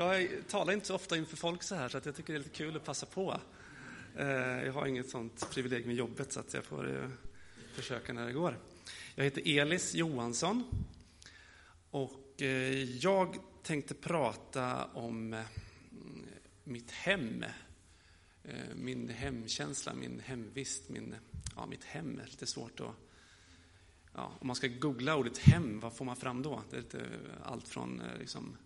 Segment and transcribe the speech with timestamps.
[0.00, 2.42] Jag talar inte så ofta inför folk så här, så att jag tycker det är
[2.42, 3.40] lite kul att passa på.
[4.16, 4.28] Eh,
[4.64, 7.08] jag har inget sånt privilegium i jobbet, så att jag får eh,
[7.74, 8.58] försöka när det går.
[9.14, 10.64] Jag heter Elis Johansson
[11.90, 15.42] och eh, jag tänkte prata om
[16.64, 17.44] mitt hem.
[18.74, 21.14] Min hemkänsla, min hemvist, min,
[21.56, 22.20] ja, mitt hem.
[22.20, 22.94] är Lite svårt att
[24.14, 26.62] ja, om man ska googla ordet hem, vad får man fram då?
[26.70, 27.06] Det är lite
[27.44, 28.56] allt från liksom,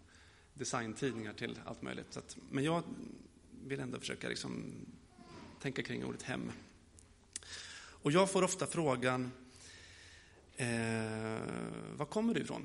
[0.55, 2.17] designtidningar till allt möjligt.
[2.17, 2.83] Att, men jag
[3.65, 4.73] vill ändå försöka liksom
[5.61, 6.53] tänka kring ordet hem.
[7.77, 9.31] Och jag får ofta frågan,
[10.57, 10.69] eh,
[11.97, 12.65] var kommer du ifrån?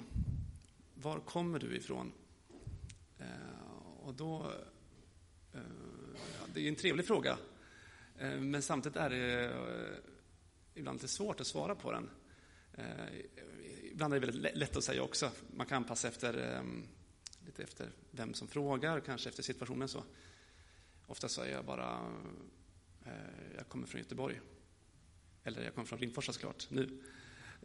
[0.94, 2.12] Var kommer du ifrån?
[3.20, 3.28] Eh,
[4.00, 4.52] och då,
[5.54, 5.60] eh,
[6.54, 7.38] det är en trevlig fråga,
[8.18, 9.98] eh, men samtidigt är det eh,
[10.74, 12.10] ibland lite svårt att svara på den.
[12.74, 12.86] Eh,
[13.92, 15.32] ibland är det väldigt lätt att säga också.
[15.56, 16.88] Man kan anpassa efter ehm,
[17.50, 19.88] lite efter vem som frågar, kanske efter situationen.
[19.88, 20.04] så.
[21.08, 22.00] Ofta säger jag bara,
[23.06, 23.12] eh,
[23.58, 24.42] jag kommer från Göteborg.
[25.44, 27.04] Eller jag kommer från Rimforsa såklart, nu.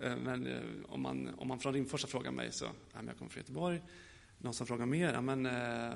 [0.00, 3.30] Eh, men eh, om, man, om man från Rimforsa frågar mig så, ja, jag kommer
[3.30, 3.82] från Göteborg.
[4.38, 5.94] Någon som frågar mer, ja, men eh,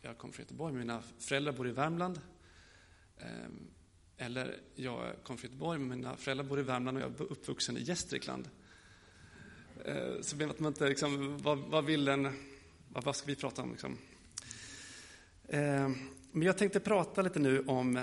[0.00, 2.20] jag kommer från Göteborg, mina föräldrar bor i Värmland.
[3.16, 3.26] Eh,
[4.16, 7.76] eller jag kommer från Göteborg, men mina föräldrar bor i Värmland och jag är uppvuxen
[7.76, 8.48] i Gästrikland.
[9.84, 12.51] Eh, så blir man inte liksom, vad, vad vill en
[12.94, 13.70] vad ska vi prata om?
[13.70, 13.98] Liksom?
[15.48, 15.90] Eh,
[16.32, 17.96] men jag tänkte prata lite nu om,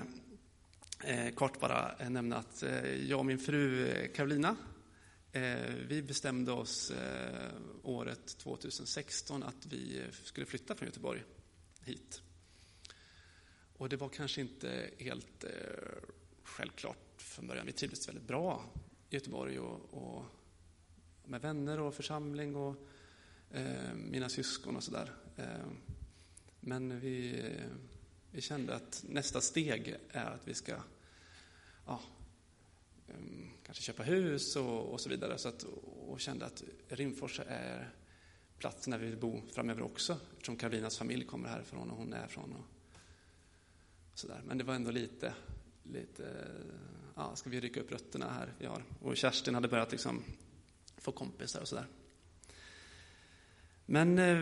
[1.04, 4.56] eh, kort bara eh, nämna att eh, jag och min fru eh, Karolina,
[5.32, 6.94] eh, vi bestämde oss
[7.84, 11.24] året 2016 att vi skulle flytta från Göteborg
[11.82, 12.22] hit.
[13.78, 15.46] Och det var kanske inte helt
[16.44, 17.66] självklart från början.
[17.66, 18.66] Vi trivdes väldigt bra
[19.10, 20.26] i Göteborg och, och
[21.26, 22.76] med vänner och församling och
[23.52, 25.12] Eh, mina syskon och sådär.
[25.38, 25.46] Eh,
[26.60, 27.70] men vi, eh,
[28.32, 30.76] vi kände att nästa steg är att vi ska
[31.86, 32.02] ja,
[33.64, 35.38] kanske köpa hus och, och så vidare.
[35.38, 35.64] Så att,
[36.08, 37.94] och kände att Rimforsa är
[38.58, 40.18] platsen där vi vill bo framöver också.
[40.34, 42.54] Eftersom Karolinas familj kommer härifrån och hon är från.
[42.54, 42.66] Och,
[44.14, 44.42] så där.
[44.46, 45.34] Men det var ändå lite,
[45.84, 46.48] lite
[47.16, 48.54] ja, ska vi rycka upp rötterna här?
[48.58, 50.24] Vi har, och Kerstin hade börjat liksom
[50.98, 51.88] få kompisar och sådär.
[53.92, 54.38] Men eh,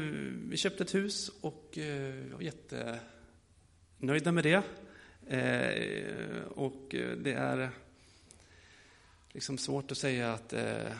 [0.49, 4.63] vi köpte ett hus och eh, var jättenöjda med det.
[5.27, 7.69] Eh, och eh, det är
[9.31, 10.91] liksom svårt att säga att eh,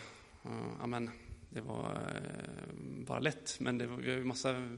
[0.79, 1.09] amen,
[1.49, 2.73] det var eh,
[3.05, 3.57] bara lätt.
[3.59, 4.69] Men det var, vi har en massa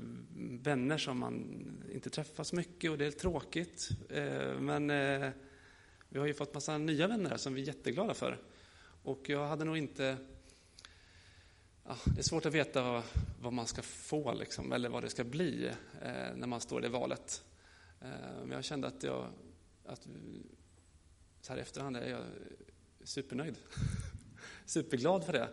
[0.62, 3.90] vänner som man inte träffar så mycket och det är tråkigt.
[4.10, 5.30] Eh, men eh,
[6.10, 8.38] vi har ju fått massa nya vänner som vi är jätteglada för.
[9.04, 10.18] Och jag hade nog inte
[11.90, 13.04] ja, det är svårt att veta vad,
[13.42, 15.68] vad man ska få, liksom, eller vad det ska bli
[16.02, 17.44] eh, när man står i det valet.
[18.02, 18.08] Eh,
[18.42, 19.28] men jag kände att jag,
[19.86, 20.08] att,
[21.42, 22.22] så här i efterhand är jag
[23.04, 23.58] supernöjd.
[24.66, 25.50] Superglad för det.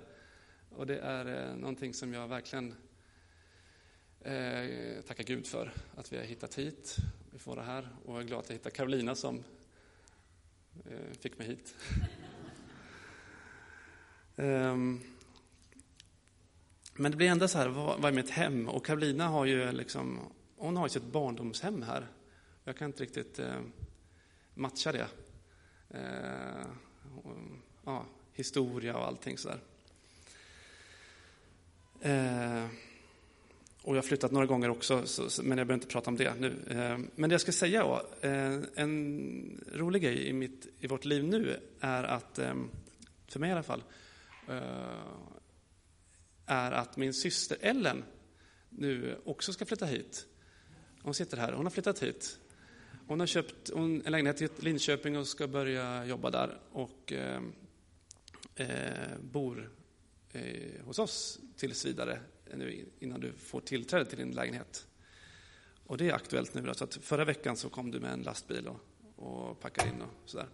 [0.70, 2.74] Och det är eh, någonting som jag verkligen
[4.20, 6.96] eh, tackar Gud för, att vi har hittat hit.
[7.32, 7.88] Vi får det här.
[8.04, 9.44] Och jag är glad att jag hittade Carolina som
[10.84, 11.74] eh, fick mig hit.
[14.36, 15.00] um,
[16.96, 18.68] Men det blir ändå så här, vad, vad är mitt hem?
[18.68, 20.20] Och Karolina har ju liksom,
[20.56, 22.06] hon har ju sitt barndomshem här.
[22.64, 23.60] Jag kan inte riktigt eh,
[24.54, 25.06] matcha det.
[25.90, 26.66] Eh,
[27.24, 27.36] och,
[27.84, 29.60] ja, historia och allting sådär.
[32.00, 32.66] Eh,
[33.82, 36.16] och jag har flyttat några gånger också, så, så, men jag behöver inte prata om
[36.16, 36.54] det nu.
[36.70, 41.04] Eh, men det jag ska säga då, eh, en rolig grej i, mitt, i vårt
[41.04, 42.54] liv nu är att, eh,
[43.28, 43.82] för mig i alla fall,
[44.48, 44.60] eh,
[46.46, 48.04] är att min syster Ellen
[48.68, 50.26] nu också ska flytta hit.
[51.02, 52.38] Hon sitter här, hon har flyttat hit.
[53.06, 57.42] Hon har köpt en lägenhet i Linköping och ska börja jobba där och eh,
[58.54, 59.70] eh bor
[60.32, 62.20] eh, hos oss tills vidare
[62.54, 64.86] nu innan du får tillträde till din lägenhet.
[65.86, 66.74] Och det är aktuellt nu.
[66.74, 68.80] Så att förra veckan så kom du med en lastbil och,
[69.16, 70.48] och packade in och sådär.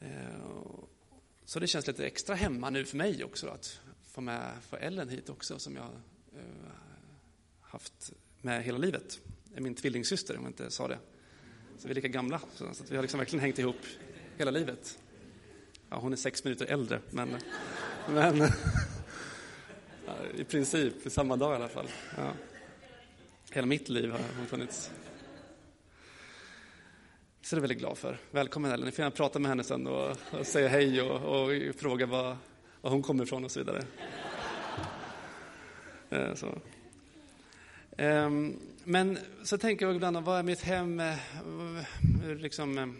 [0.00, 0.80] Eh,
[1.44, 3.80] så det känns lite extra hemma nu för mig också då, att
[4.20, 5.90] få med få Ellen hit också, som jag
[6.36, 6.72] eh,
[7.60, 8.12] haft
[8.42, 9.20] med hela livet.
[9.44, 10.98] Det är min tvillingsyster, om jag inte sa det.
[11.78, 13.76] Så vi är lika gamla, så att vi har liksom verkligen hängt ihop
[14.36, 14.98] hela livet.
[15.90, 17.28] Ja, hon är sex minuter äldre, men,
[18.08, 18.38] men
[20.06, 21.88] ja, i princip samma dag i alla fall.
[22.16, 22.32] Ja.
[23.50, 24.90] Hela mitt liv har hon funnits.
[27.42, 28.18] Så det är jag väldigt glad för.
[28.30, 31.74] Välkommen Ellen, ni får gärna prata med henne sen och, och säga hej och, och
[31.76, 32.36] fråga vad,
[32.80, 33.84] var hon kommer ifrån och så vidare.
[36.10, 36.58] Eh, så.
[37.96, 41.00] Ehm, men så tänker jag ibland, vad är mitt hem?
[41.00, 41.18] Eh,
[42.24, 42.96] eh, liksom,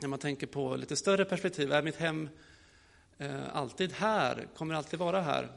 [0.00, 2.28] när man tänker på lite större perspektiv, är mitt hem
[3.52, 4.48] alltid här?
[4.56, 5.52] Kommer det alltid vara här?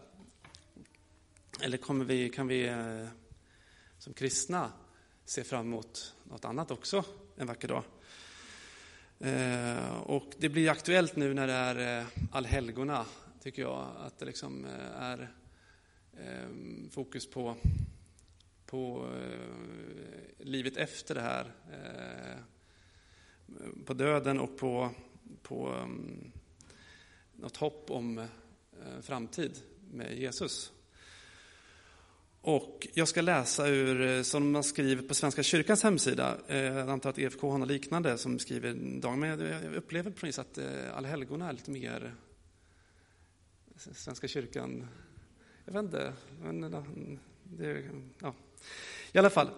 [1.61, 2.75] Eller kommer vi, kan vi
[3.97, 4.71] som kristna
[5.25, 7.03] se fram emot något annat också
[7.37, 7.83] en vacker dag?
[9.23, 13.05] Eh, och det blir aktuellt nu när det är eh, allhelgona,
[13.41, 15.33] tycker jag, att det liksom eh, är
[16.19, 17.55] ehm, fokus på,
[18.65, 19.09] på
[20.39, 21.51] livet efter det här.
[23.85, 24.89] På döden och på,
[25.41, 26.31] på ehm,
[27.33, 28.27] något hopp om
[29.01, 29.61] framtid
[29.91, 30.72] med Jesus.
[32.45, 36.89] Och jag ska läsa ur, eh, som man skriver på Svenska kyrkans hemsida, eh, jag
[36.89, 39.17] antar att EFK har något liknande som skriver dag.
[39.17, 42.15] men jag upplever på något att eh, allhelgona är lite mer
[43.75, 44.87] Svenska kyrkan,
[45.65, 46.61] jag vet inte, men
[47.43, 47.83] det,
[48.19, 48.33] ja.
[49.11, 49.49] i alla fall.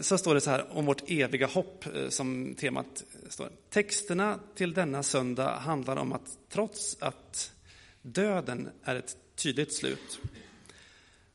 [0.00, 3.50] Så står det så här om vårt eviga hopp som temat står.
[3.70, 7.52] Texterna till denna söndag handlar om att trots att
[8.02, 10.20] döden är ett tydligt slut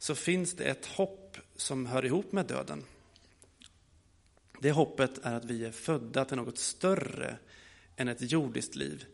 [0.03, 2.83] så finns det ett hopp som hör ihop med döden.
[4.59, 7.37] Det hoppet är att vi är födda till något större
[7.95, 9.05] än ett jordiskt liv.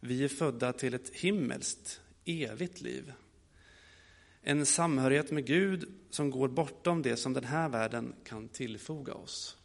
[0.00, 3.12] Vi är födda till ett himmelskt, evigt liv.
[4.40, 9.56] En samhörighet med Gud som går bortom det som den här världen kan tillfoga oss.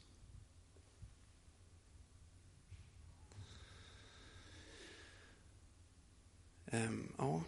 [6.66, 7.44] Ehm, ja.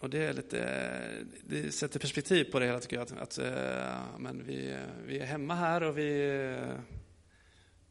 [0.00, 3.02] Och det, är lite, det sätter perspektiv på det hela tycker jag.
[3.02, 4.76] Att, att eh, men vi,
[5.06, 6.56] vi är hemma här och vi,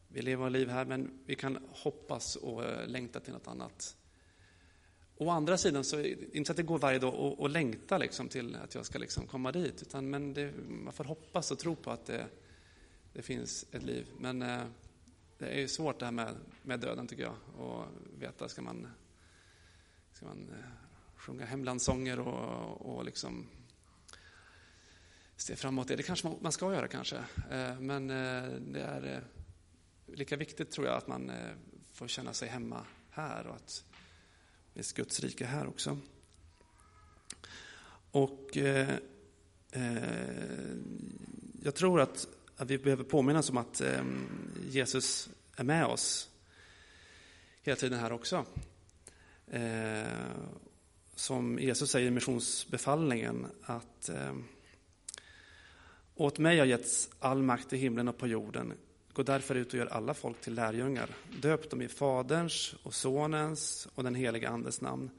[0.08, 3.96] vi lever våra liv här men vi kan hoppas och eh, längta till något annat.
[5.16, 7.98] Å andra sidan så är inte så att det går varje dag och, och längta
[7.98, 9.82] liksom till att jag ska liksom komma dit.
[9.82, 12.26] Utan, men det, man får hoppas och tro på att det,
[13.14, 14.08] det finns ett liv.
[14.20, 14.64] Men eh,
[15.38, 17.66] det är ju svårt det här med, med döden tycker jag.
[17.66, 17.86] Och
[18.20, 18.88] veta, ska man,
[20.14, 20.50] ska man
[21.19, 23.48] sjunga hemlandssånger och, och liksom
[25.36, 26.04] se framåt det.
[26.04, 27.18] Kanske man ska göra kanske.
[27.51, 31.31] Eh, men eh, det är eh, lika viktigt tror jag att man
[31.94, 33.83] får känna sig hemma här och att
[34.68, 35.98] det finns Guds rike här också.
[38.12, 38.89] Och eh,
[41.63, 44.04] jag tror att, att vi behöver påminnas om att eh,
[44.69, 46.30] Jesus är med oss
[47.62, 48.45] hela tiden här också.
[51.19, 54.36] Som Jesus säger i missionsbefallningen att eh,
[56.16, 58.74] åt mig har getts all makt i himlen och på jorden.
[59.13, 61.10] Gå därför ut och gör alla folk till lärjungar.
[61.42, 65.10] Döp dem i Faderns och Sonens och den helige Andes namn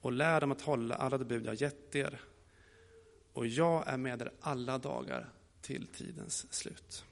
[0.00, 2.20] och lär dem att hålla alla de bud jag gett er.
[3.32, 5.28] Och jag är med er alla dagar
[5.60, 7.04] till tidens slut.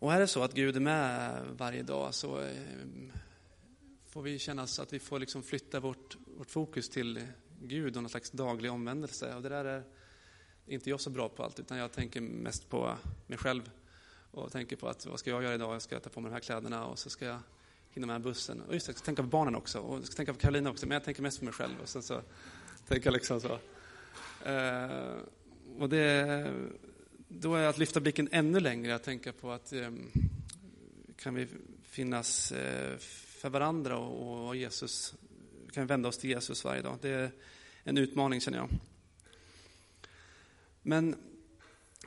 [0.00, 3.12] Och är det så att Gud är med varje dag så ehm,
[4.06, 7.26] får vi känna att vi får liksom flytta vårt, vårt fokus till
[7.62, 9.34] Gud och någon slags daglig omvändelse.
[9.34, 9.82] Och det där är
[10.66, 13.70] inte jag så bra på allt, utan jag tänker mest på mig själv
[14.30, 15.74] och tänker på att vad ska jag göra idag?
[15.74, 17.38] Jag ska ta på mig de här kläderna och så ska jag
[17.90, 18.60] hinna med bussen.
[18.60, 20.70] Och just det, jag ska tänka på barnen också och jag ska tänka på Karolina
[20.70, 21.74] också, men jag tänker mest på mig själv.
[21.82, 22.20] Och sen så
[22.88, 23.58] tänker jag liksom så.
[24.48, 25.16] Eh,
[25.78, 26.52] och det,
[27.32, 30.10] då är att lyfta blicken ännu längre, att tänka på att ehm,
[31.16, 31.46] kan vi
[31.82, 32.98] finnas eh,
[33.40, 35.14] för varandra och, Jesus,
[35.72, 36.98] kan vi vända oss till Jesus varje dag.
[37.00, 37.30] Det är
[37.84, 38.68] en utmaning känner jag.
[40.82, 41.16] Men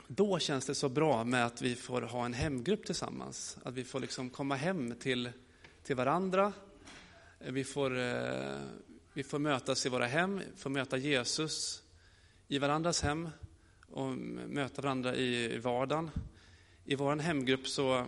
[0.06, 3.58] då känns det så bra med att vi får ha en hemgrupp tillsammans.
[3.62, 5.30] Att vi får liksom komma hem till,
[5.82, 6.52] till varandra.
[7.38, 8.60] Vi får, eh,
[9.12, 11.82] vi får mötas i våra hem, får möta Jesus
[12.48, 13.28] i varandras hem
[13.94, 14.16] och
[14.48, 16.10] möta varandra i vardagen.
[16.84, 18.06] I vår hemgrupp så,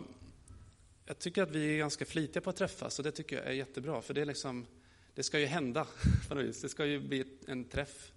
[1.04, 3.52] jag tycker att vi är ganska flitiga på att träffas och det tycker jag är
[3.52, 4.66] jättebra för det är liksom,
[5.14, 5.86] det ska ju hända
[6.28, 6.62] på något vis.
[6.62, 8.12] Det ska ju bli en träff.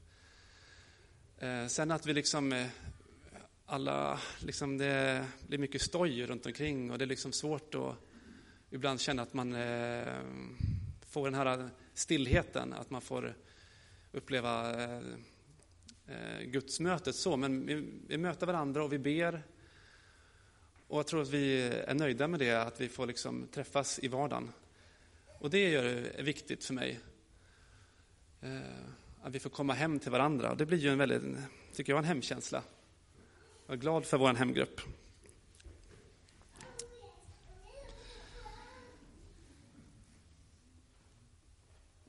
[1.38, 2.68] Eh, sen att vi liksom, eh,
[3.66, 7.96] alla, liksom det blir mycket stoj runt omkring och det är liksom svårt att
[8.70, 10.14] ibland känna att man eh,
[11.10, 13.36] får den här stillheten, att man får
[14.12, 14.76] uppleva
[16.10, 19.44] Eh, gudsmötet så, men vi, vi möter varandra och vi ber.
[20.88, 24.08] Och jag tror att vi är nöjda med det, att vi får liksom träffas i
[24.08, 24.51] vardagen.
[25.39, 27.00] Och det är viktigt för mig.
[28.42, 28.60] Eh,
[29.22, 30.51] att vi får komma hem till varandra.
[30.51, 31.22] Och det blir ju en väldigt,
[31.74, 32.63] tycker jag, en hemkänsla.
[33.68, 34.82] Jag är glad för vår hemgrupp.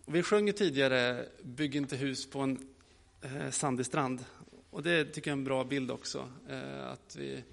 [0.06, 2.74] Vi sjöng ju tidigare Bygg inte hus på en
[3.22, 4.24] Eh, sandig strand.
[4.70, 6.28] Och det tycker jag är en bra bild också.
[6.48, 7.44] Eh, att vi,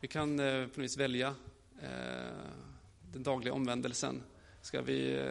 [0.00, 1.34] vi kan eh, på något vis välja
[3.12, 4.22] den dagliga omvändelsen.
[4.62, 5.22] Ska vi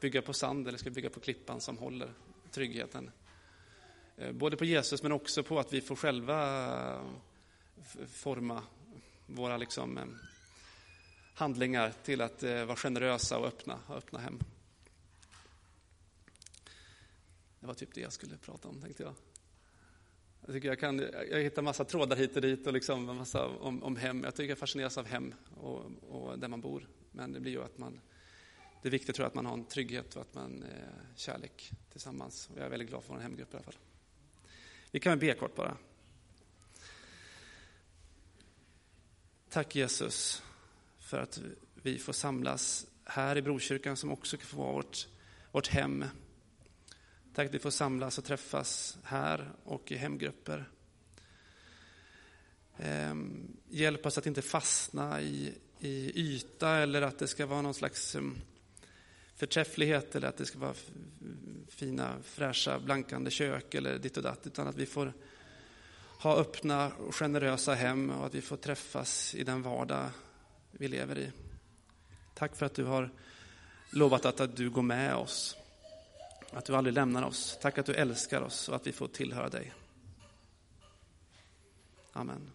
[0.00, 2.10] bygga på sand eller ska vi bygga på klippan som håller
[2.50, 3.10] tryggheten?
[4.32, 7.00] Både på Jesus men också på att vi får själva
[8.08, 8.62] forma
[9.26, 10.18] våra liksom,
[11.34, 14.38] handlingar till att vara generösa och öppna, öppna hem.
[17.66, 19.14] Det var typ det jag skulle prata om, tänkte jag.
[20.40, 20.98] Jag, tycker jag, kan,
[21.30, 24.24] jag hittar massa trådar hit och dit och liksom massa om, om hem.
[24.24, 26.88] Jag tycker jag fascineras av hem och, och, där man bor.
[27.12, 28.00] Men det blir ju att man,
[28.82, 30.68] det är viktigt tror jag, att man har en trygghet och att man eh,
[31.16, 32.50] kärlek tillsammans.
[32.52, 33.78] Och jag är väldigt glad för vår hemgrupp i alla fall.
[34.90, 35.76] Vi kan väl be kort bara.
[39.48, 40.42] Tack Jesus
[40.98, 41.40] för att
[41.74, 45.08] vi får samlas här i Brokyrkan som också kan få vara vårt,
[45.52, 46.04] vårt hem.
[47.36, 50.68] Tack att vi får samlas och träffas här och i hemgrupper.
[52.78, 57.74] Ehm, hjälp oss att inte fastna i, i yta eller att det ska vara någon
[57.74, 58.38] slags ehm,
[59.34, 60.74] förträfflighet eller att det ska vara
[61.68, 65.12] fina, fräscha, blankande kök eller ditt och datt, utan att vi får
[66.20, 70.10] ha öppna och generösa hem och att vi får träffas i den vardag
[70.70, 71.32] vi lever i.
[72.34, 73.10] Tack för att du har
[73.90, 75.56] lovat att, att du går med oss.
[76.50, 77.58] Att du aldrig lämnar oss.
[77.60, 79.72] Tack att du älskar oss och att vi får tillhöra dig.
[82.12, 82.50] Amen.